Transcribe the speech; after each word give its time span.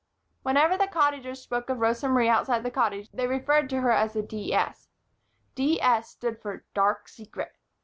Whenever 0.41 0.79
the 0.79 0.87
Cottagers 0.87 1.39
spoke 1.43 1.69
of 1.69 1.77
Rosa 1.79 2.07
Marie 2.09 2.27
outside 2.27 2.63
the 2.63 2.71
Cottage 2.71 3.07
they 3.13 3.27
referred 3.27 3.69
to 3.69 3.81
her 3.81 3.91
as 3.91 4.13
the 4.13 4.23
D. 4.23 4.51
S. 4.51 4.87
D. 5.53 5.79
S. 5.79 6.09
stood 6.09 6.41
for 6.41 6.65
"Dark 6.73 7.07
Secret." 7.07 7.51